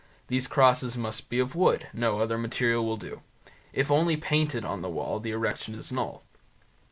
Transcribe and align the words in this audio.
These 0.29 0.47
crosses 0.47 0.97
must 0.97 1.29
be 1.29 1.37
of 1.37 1.53
wood; 1.53 1.85
no 1.93 2.17
other 2.21 2.35
material 2.35 2.83
will 2.83 2.97
do. 2.97 3.21
If 3.71 3.91
only 3.91 4.17
painted 4.17 4.65
on 4.65 4.81
the 4.81 4.89
wall 4.89 5.19
the 5.19 5.29
erection 5.29 5.75
is 5.75 5.91
null 5.91 6.21
(Cong. 6.23 6.23